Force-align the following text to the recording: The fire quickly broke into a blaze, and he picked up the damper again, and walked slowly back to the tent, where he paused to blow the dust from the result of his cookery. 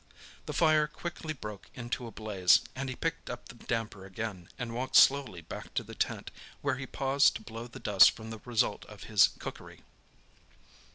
The 0.47 0.53
fire 0.53 0.87
quickly 0.87 1.31
broke 1.31 1.69
into 1.75 2.07
a 2.07 2.11
blaze, 2.11 2.61
and 2.75 2.89
he 2.89 2.95
picked 2.95 3.29
up 3.29 3.47
the 3.49 3.53
damper 3.53 4.03
again, 4.03 4.49
and 4.57 4.73
walked 4.73 4.95
slowly 4.95 5.41
back 5.41 5.75
to 5.75 5.83
the 5.83 5.93
tent, 5.93 6.31
where 6.61 6.77
he 6.77 6.87
paused 6.87 7.35
to 7.35 7.43
blow 7.43 7.67
the 7.67 7.79
dust 7.79 8.09
from 8.09 8.31
the 8.31 8.39
result 8.43 8.83
of 8.85 9.03
his 9.03 9.27
cookery. 9.37 9.83